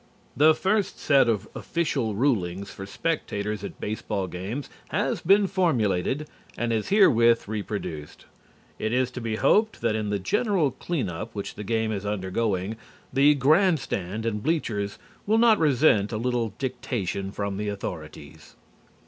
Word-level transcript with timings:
The 0.35 0.55
first 0.55 0.97
set 0.97 1.29
of 1.29 1.47
official 1.53 2.15
rulings 2.15 2.71
for 2.71 2.87
spectators 2.87 3.63
at 3.63 3.79
baseball 3.79 4.25
games 4.25 4.67
has 4.89 5.21
been 5.21 5.45
formulated 5.45 6.27
and 6.57 6.73
is 6.73 6.89
herewith 6.89 7.47
reproduced. 7.47 8.25
It 8.79 8.93
is 8.93 9.11
to 9.11 9.21
be 9.21 9.35
hoped 9.35 9.81
that 9.81 9.93
in 9.93 10.09
the 10.09 10.17
general 10.17 10.71
cleanup 10.71 11.35
which 11.35 11.53
the 11.53 11.63
game 11.63 11.91
is 11.91 12.03
undergoing, 12.03 12.77
the 13.13 13.35
grandstand 13.35 14.25
and 14.25 14.41
bleachers 14.41 14.97
will 15.27 15.37
not 15.37 15.59
resent 15.59 16.11
a 16.11 16.17
little 16.17 16.55
dictation 16.57 17.31
from 17.31 17.57
the 17.57 17.69
authorities. 17.69 18.55